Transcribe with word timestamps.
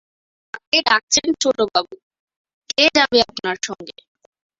কাকে 0.53 0.79
ডাকছেন 0.87 1.27
ছোটবাবু, 1.41 1.95
কে 2.69 2.85
যাবে 2.97 3.17
আপনার 3.27 3.57
সঙ্গে? 3.67 3.95